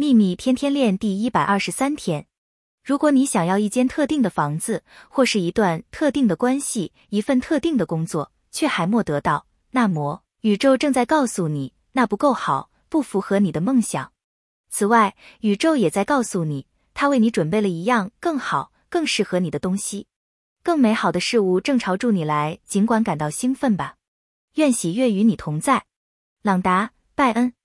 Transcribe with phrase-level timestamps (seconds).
[0.00, 2.28] 秘密天天练第一百二十三天。
[2.84, 14.12] 如果你想要一间特定的房子，或是一段特定的关系，一份特定的工作，却还没得到，那么宇宙正在告诉你，那不够好，不符合你的梦想。
[14.70, 20.06] 此外，宇宙也在告诉你，它为你准备了一样更好、更适合你的东西。
[20.62, 23.96] 更美好的事物正朝住你来，尽管感到兴奋吧。
[24.54, 25.86] 愿喜悦与你同在，
[26.42, 26.86] 朗达·
[27.16, 27.57] 拜恩。